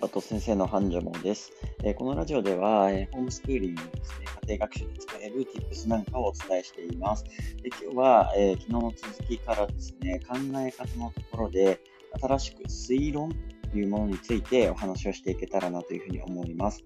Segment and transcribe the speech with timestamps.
[0.00, 1.52] パト先生の繁盛です、
[1.84, 7.24] えー、このラジオでは、えー、ホームスクーリングですね、家庭学習で使える Tips なんかをお伝えしています。
[7.24, 11.80] で今日は、えー、昨日の続きからですね、考え方のところで、
[12.18, 13.30] 新しく推論
[13.70, 16.82] というものについてお話をしていけたらなというふうに思います。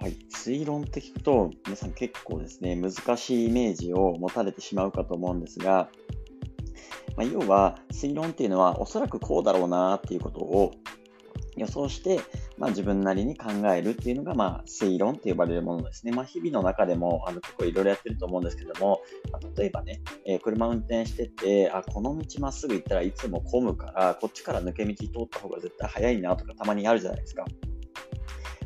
[0.00, 5.90] はい、推論って聞くと、皆さん結構ですね、難しいイメージを持たれてしまうかと思うんですが、
[7.16, 10.72] まあ、要は推論っていうのはおそらくこうだろうなっていうことを
[11.60, 12.20] 予想して、
[12.58, 16.12] まあ、自分なりに考えるっていうのが、まあ、推論って呼ばれるものですね。
[16.12, 27.44] まあ、日々の中でもあの結構いろいろやってると思うんですけども、まあ、例えばね、えー、車運転してて、あ、この道まっすぐ行ったらいつも混むから、こっちから抜け道通った方が絶対早いなとかたまにあるじゃないですか。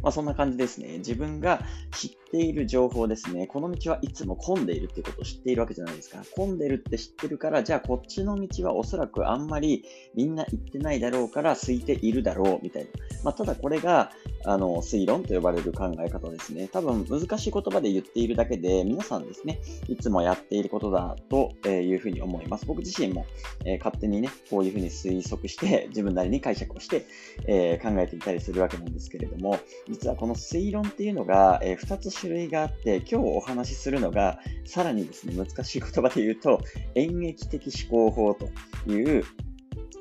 [0.04, 0.98] まあ、そんな感じですね。
[0.98, 3.46] 自分が知っている情報ですね。
[3.46, 6.22] この道はいつも混んでいるっていうことを知っているわけじゃないですか。
[6.36, 9.82] 混んでるって知ってるから、じゃあこっちの道はおそらくあんまり
[10.14, 12.90] みんな行ってないだろうから空いているだろうみたいな。
[13.24, 14.10] まあ、ただこれが、
[14.44, 16.68] あの、推論と呼ばれる考え方ですね。
[16.70, 22.66] 多分難しい言葉で言っているだけで、皆さんですね、いつもやっていることだというふうに思います。
[22.66, 23.24] 僕自身も、
[23.64, 27.06] えー、勝手にね、こういうふうに推測して、自分なりに解釈をして、
[27.46, 29.58] えー、考えていたりするわけなんですけれども、
[29.94, 36.60] 実はこの推論っていうのが、えー、2つ種類があって、今日お話しするのが、さらにですね、難しい言葉で言うと、
[36.96, 38.46] 演劇的思考法と
[38.90, 39.24] いう、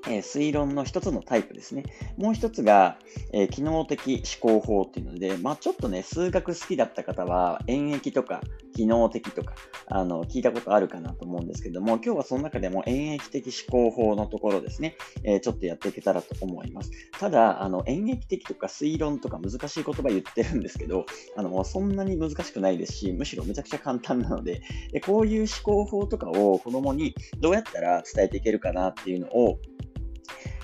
[0.07, 1.83] えー、推論の一つのタイプですね。
[2.17, 2.97] もう一つが、
[3.33, 8.41] えー、機能的思考法っていうので、まあちょっとね、数学好きだった方は、演劇とか
[8.73, 9.53] 機能的とか、
[9.87, 16.91] あの、聞いたことあるかなと思うんですけども、今日はその中でも演劇的思考法のところですね、えー、ちょっとやっていけたらと思います。
[17.19, 21.05] ただ、あの、演劇的とか推論とか難しい言葉言ってるんですけど、
[21.37, 29.59] あの、そんなに難しくないですし、むしろめちゃくちゃ簡単なので、でこういう思考法とかを子供にどうやったら伝えていけるかなっていうのを、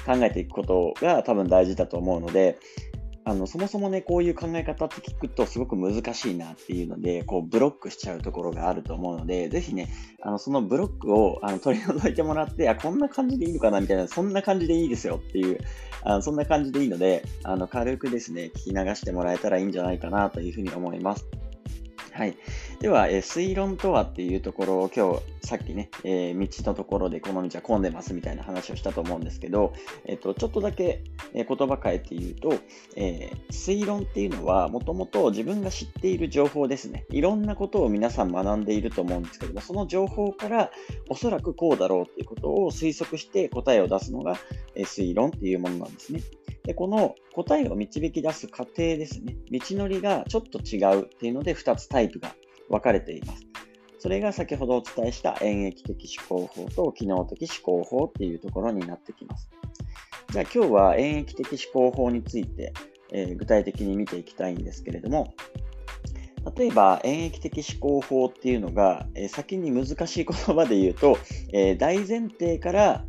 [0.05, 2.57] 考えていくことが多分大事だと思うので、
[3.29, 9.87] あのそもそもね、こういう考え方って聞くとすごく難しいなっていうので、こうブロックしちゃうところがあると思うので、是非ね、
[10.23, 15.59] あのそのブロックをあの取り除いてもらって、あ、こんな感じでいいのかなみたいな、そんな感じでいいですよっていう、
[16.01, 21.27] あのそんな感じでいいので、あの軽くですね、聞き流してもらえたらいいんじゃないかなというふうに思います。
[22.19, 22.37] はい。
[22.81, 29.71] では、えー、推論とはっていうところを今日、さっきね、えー、道のところでこの道は混んでますみたいな話をしたと思うんですけど、
[30.05, 31.01] え、ー、と、ちょっとだけ、
[31.33, 32.53] え言葉変えて言うと、
[32.97, 37.05] え推論っていうのは、もともと自分が知っている情報ですね。
[37.09, 40.71] いろんなことを皆さん学んでいると思うんですけども、その情報から
[41.07, 44.35] おそらくこうだろうっていうことを推測して答えを出すのが、
[44.75, 46.21] え推論っていうものなんですね。
[46.69, 49.35] で、この答えを導き出す過程ですね。
[49.51, 52.35] 道のりがちょっと違うっていうので2つタイプが
[52.69, 53.41] 分かれています。
[53.97, 59.49] それが先ほどお伝えした演劇的思考法と機能的思考法っていうところになってきます。
[60.31, 62.71] じゃあ今日は演劇的思考法について、
[63.13, 65.33] えー、具体的に見ていきたいんですけれども、
[66.55, 71.17] 例えば演劇的思考法っていうのが、えー、先に難しい言葉で言うと、
[71.51, 73.05] えー、大前提から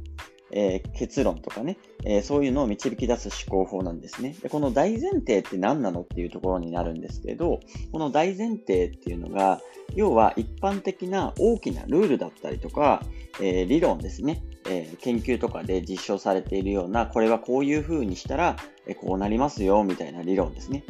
[0.53, 4.49] えー、結論とかね、えー、そういうのを導き出す思考法なんですねで。
[4.49, 7.61] この大前提って何なのっていうところになるんですけど、
[7.93, 9.61] この大前提っていうのが、
[9.95, 13.03] 要は一般的な大きなルールだったりとか、
[13.41, 18.57] えー、理論ですね、え研究とかで実証されているような、これはこういう風にしたら、
[18.87, 20.85] えこうなりますよみたいな理論ですね。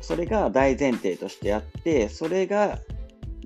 [0.00, 2.78] それが大前提としてあって、それが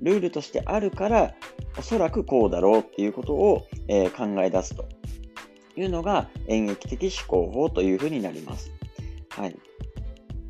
[0.01, 1.33] ルールとしてあるから、
[1.77, 4.85] おそらくこうだろうっていうことを、え考え出すと。
[5.77, 8.71] いうのが演劇的思考法というふうになります。
[9.29, 9.55] はい。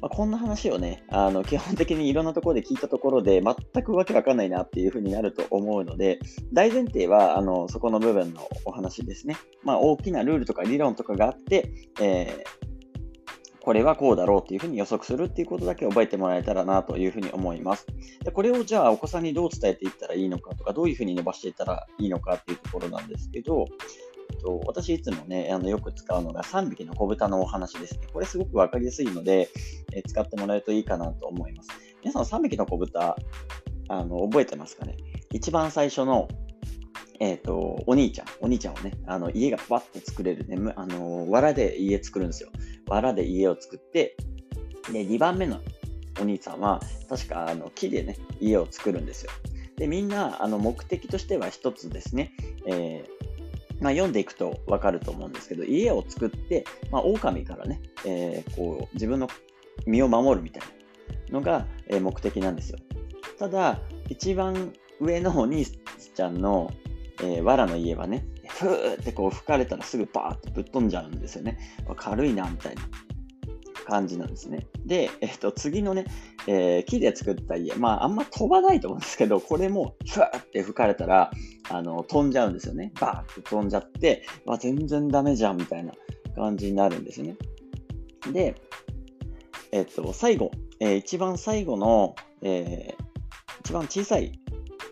[0.02, 6.20] まあ、こんな話をね、あの基本的にいろんなところで聞いたところで全くわけわかんないなっていうふうになると思うので、
[6.54, 9.38] 大前提はあのそこの部分のお話ですね。
[9.64, 11.72] まあ、大きなルールとか理論とかがあって、
[12.02, 12.66] えー
[13.66, 17.88] これはこうだろうっていうふうに予測するっていうことだけ覚えてもらえたらなというふうに思います。
[18.24, 23.66] でこれをじゃあお子さんにどう伝えていったらいいのかとか、どういうふうに伸ばしていったらいいのかっていうところなんですけど、
[24.42, 28.08] と、私いつもね、あのよく使うのが3匹の子豚のお話ですね。
[28.14, 29.50] これすごくわかりやすいので、
[29.94, 31.70] え使ってもらえるといいかなと思います。
[32.02, 33.16] 皆さん3匹の子豚、
[33.88, 34.96] あの覚えてますかね？
[35.32, 36.28] 一番最初の、
[37.20, 42.50] えっ、ー、と、お兄ちゃん、お兄ちゃんをね、あの家がパッと作れるね、あの、藁で家作るんですよ。
[42.88, 44.16] 藁で家を作って、
[44.92, 45.60] で、2番目の
[46.20, 46.80] お兄さんは、
[47.10, 49.32] 確かあの木でね、家を作るんですよ。
[49.78, 52.32] で、みんな、あの、目的としては一つですね、
[52.68, 53.15] えー
[53.86, 59.28] まあ、読んでいくと分かると思うんですけど、家を作って、まあ、狼からね、えー、こう、自分の
[59.86, 60.64] 身を守るみたい
[61.30, 62.80] なのが、え、目的なんですよ。
[63.38, 63.80] ただ、
[64.10, 66.72] 一番上のお兄ちゃんの、
[67.22, 71.60] えー、藁の家はね、ふーってこう吹かれたらすぐバーってぶっ飛んじゃうんですよね。
[71.96, 72.82] 軽いな、みたいな。
[73.86, 74.68] 感じなんですね。
[74.86, 76.06] で、えっと、次のね、
[76.48, 81.32] えー、木で作った家、まあ、あんま飛ばないと思うんですけど、これも、ふわって吹かれたら、
[81.70, 82.92] あの、飛んじゃうんですよね。
[83.00, 85.94] バーって飛んじゃって、わ、全然ダメじゃん、みたいな
[86.36, 87.36] 感じになるんですね。
[88.32, 88.56] で、
[89.72, 94.40] えっと、最後、えー、一番最後の、えー、一番小さい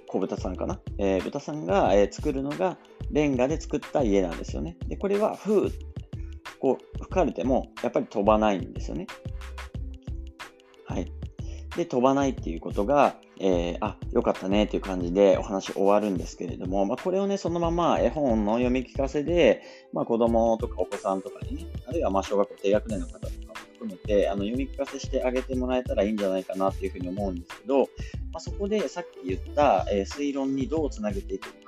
[0.08, 2.78] 小豚さんかな、えー、豚さんが、え作るのが、
[3.12, 4.78] レンガで作った家なんですよね。
[4.88, 5.93] で、これは、ふー
[6.64, 9.06] こう吹かれてもやっぱり飛ばないんですよね。
[10.86, 11.12] はい。
[11.76, 19.62] で、飛ばないっていうことが、えー、あ、よかったねっていう感じでお話終わるんですけれども、まあ、これをね、そのまま絵本の読み聞かせで、
[19.92, 27.88] まあ、子供とかお子さんとかにね、あるいはま小学校低学年の方とかも含めて、あの読み聞かせしてあげてもらえたらいいんじゃないかなっていうふうに思うんですけど、ま
[28.36, 31.60] あ、そこでさっき言った、えー、推論にどうつなげていくのか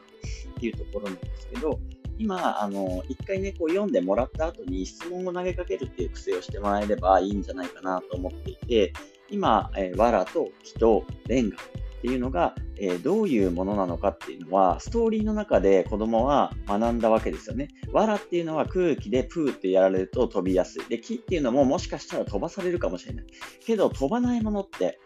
[0.52, 1.82] っていうところなんですけど、
[2.18, 8.94] 今、あの、一回ね、こう読んでもらった後に質問を投げかけるっていう癖をしてもらえればいいんじゃないかなと思っていて、
[9.30, 11.60] 今、えー、藁と木とレンガっ
[12.02, 17.70] ていうのが、えー、どういうものなのかっていうのは、ストーリーの中で子供は学んだわけですよね。
[17.92, 20.84] 藁っていうのは空気でプーってやられると飛びやすい。
[20.88, 23.26] で、木っていうのももしかしたら飛ばされるかもしれない。
[23.66, 25.00] けど、飛ばないものって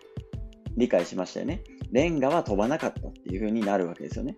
[0.75, 1.63] 理解しましたよね。
[1.91, 4.38] レンガは飛ばなかったっていう風になるわけですよね。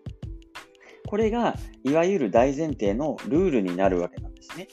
[1.12, 4.70] これがいわゆる大前提のルールになるわけなんですね。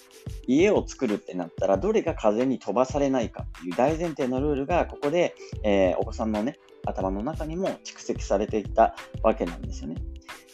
[0.47, 6.55] 家を作るってなったらどれが風に飛ばされないかっていう大前提のルールがここで、えー、お子さんのね
[6.87, 8.95] 頭の中にも蓄積されていった
[9.25, 9.97] わけなんですよね。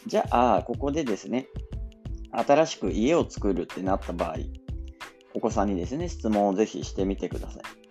[0.06, 1.48] じゃあここでですね
[2.32, 4.36] 新しく家を作るってなった場合
[5.34, 7.83] お子さんにですね質問をぜひしてみてください。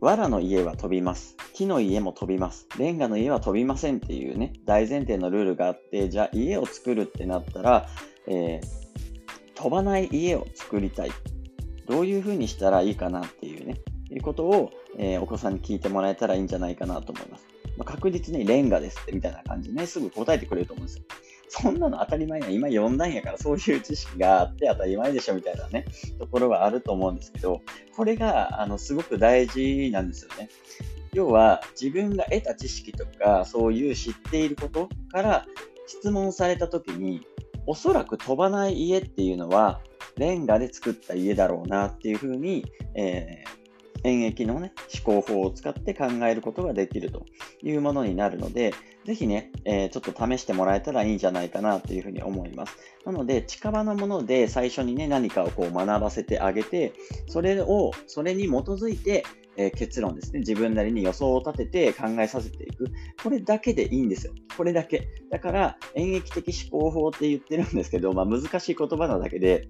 [0.00, 1.36] 藁の家は飛びます。
[1.54, 2.68] 木の家も飛びます。
[2.78, 7.88] レンガの家は飛びませんっていうね、大前提のルールがあって、じゃあ家を作るってなったら、
[8.26, 8.60] えー、
[9.54, 11.10] 飛ばない家を作りたい。
[11.86, 17.46] どういうふうにしたらいいかなっていうね、いうことを、えー、お子さんに聞いてもらえたらいいんじゃないかなと思います。
[17.78, 21.04] まあ、確実にレンガですってみたいな感じでね、すぐ答えてくれると思うんですよ。
[21.48, 25.84] そんなの当たり前や、今読んだんやからそういう知識があって当たり前でしょみたいなね、
[26.18, 27.62] ところはあると思うんですけど、
[27.96, 30.48] これが、あの、すごく大事なんですよね。
[31.12, 35.46] 要は、自分が得た知識とか、そういう知っていることから
[35.86, 37.22] 質問されたときに、
[37.66, 39.80] おそらく飛ばない家っていうのは、
[40.16, 42.64] レンガで作った家だろうなっていうふうに、
[42.94, 43.65] えー
[44.06, 44.72] 演疫のね、
[45.04, 47.26] 思考法を使って考えることができると
[47.62, 48.72] いうものになるので、
[49.04, 52.76] ぜひね、えー、ちょっと試してもらえたらいいんじゃないかなというふうに思います。
[53.04, 56.92] なので、近場のもので最初にね、何かをこう学ばせてあげて、
[57.28, 59.24] それを、それに基づいて、
[59.56, 60.40] えー、結論ですね。
[60.40, 62.86] 自分なりに予想を立てて考えさせていく。
[63.22, 64.34] これだけでいいんですよ。
[64.56, 65.08] これだけ。
[65.30, 69.68] だから、演劇的思考法って言ってるんですけど、まあ、難しい言葉なだけで、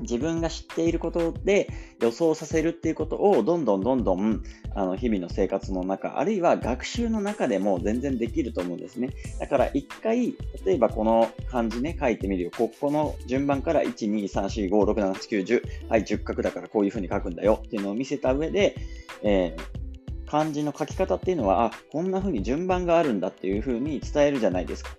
[0.00, 1.68] 自分が知っていることで
[2.00, 4.42] 予想させるっていうことをどんどんどんどん
[4.74, 9.10] あの日々の生活の中、あるいは学習の中でも全然できると思うんですね。
[9.40, 12.50] だから一回、例えばこの漢字ね、書いてみるよ。
[12.56, 15.88] ここの順番から1、2、3、4、5、6、7、8、9、10。
[15.88, 18.76] はい、10画だからこういう風に書くんだよっていうのを見せた上で、
[19.22, 24.90] えー、漢字の書き方っていうのは、あ、こんな風に順番があるんだっていう風に伝えるじゃないですか。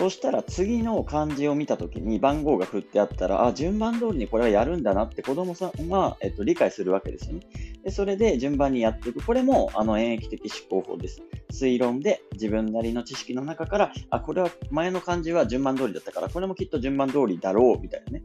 [0.00, 7.40] そしたら次の漢字を見たときに番号が振ってあったら、あ、順番通りにこれはやるんだなって子供さんは、えっと、理解するわけですよね。
[7.84, 9.22] でそれで順番にやっていく。
[9.22, 11.20] これも、あの、演疫的思考法です。
[11.52, 18.22] 推論で自分なりの知識の中から、あ、これは前の漢字は順番通りだったから、これもきっと順番通りだろう、みたいなね。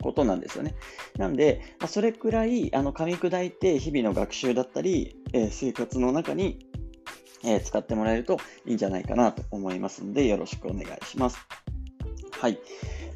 [0.00, 0.76] ことなんですよね。
[1.16, 6.67] なんで、まあ、それくらいあの噛み砕いて日々の学習だったり、えー、生活の中に
[7.44, 11.38] え、使ってもらえるといいんじゃないかなと思いますので、よろしくお願いします。
[12.32, 12.58] はい。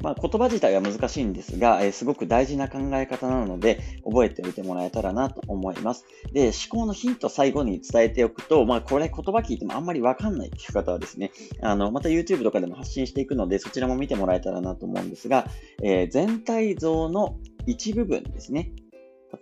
[0.03, 6.05] まあ、言葉自体は難しいんですが、えー、すごく大事な考え方なので、覚えておいてもらえたらなと思います。
[6.33, 15.47] で、思考のヒント最後に伝えておくと、まあ、これ言葉聞いてもあんまりわかんないっていう方はですね、あの、また YouTube とかでも発信していくので、そちらも見てもらえたらなと思うんですが、
[15.81, 18.73] えー、全体像の一部分ですね。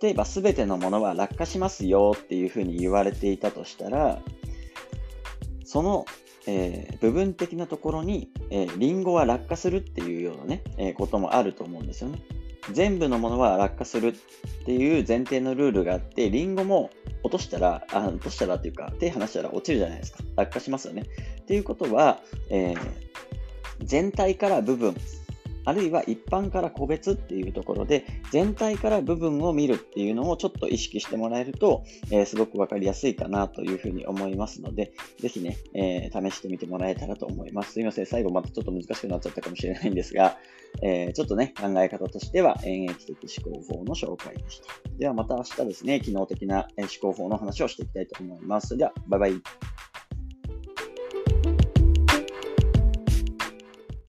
[0.00, 4.22] 例えば、すべてのものは落下しますよっていうふうに言われていたとしたら、
[5.72, 6.04] その、
[6.46, 12.20] えー、部分的なところに、えー、リンゴは落下するっていうようなね、えー、こともあると思うんですよね。
[12.72, 14.12] 全部のものは落下するっ
[14.66, 16.90] ていう前提のルールがあって、リンゴも
[17.22, 20.18] 落としたら、あ落としたらっていうか、手離したら落ちるじゃないですか。
[20.36, 21.04] 落下しますよね。
[21.40, 22.78] っていうことは、えー、
[23.80, 24.94] 全体から部分
[25.64, 37.72] あるいは一般から個別っていうところで、全体から部分を見るっていうのをちょっと意識してもらえると、えー、すごくわかりやすいかなというふうに思いますので、ぜひね、えー、試してみてもらえたらと思います。
[37.72, 40.38] すいません、最後またちょっと難しくなっちゃったかもしれないんですが、
[40.82, 44.66] えー、ちょっとね、考え方としては演劇的思考法の紹介でした。
[44.98, 48.76] ではまた明日ですね、機能的な思考法の話をしていきたいと思います。
[48.76, 49.71] では、バイバイ。